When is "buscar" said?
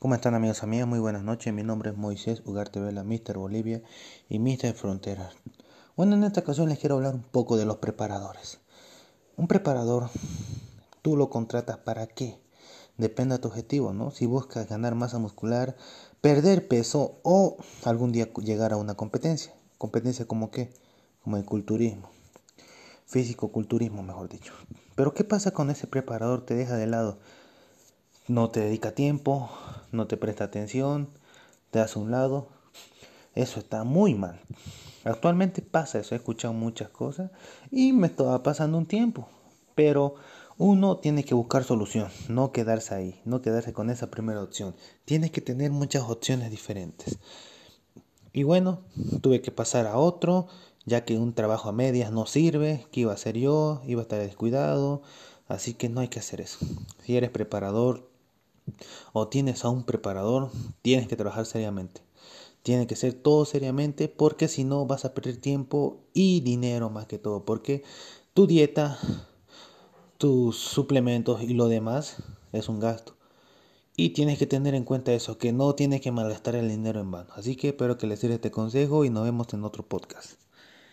41.34-41.64